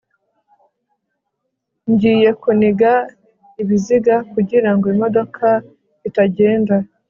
[1.91, 2.91] ngiye kuniga
[3.61, 5.47] ibiziga kugirango imodoka
[6.07, 6.75] itagenda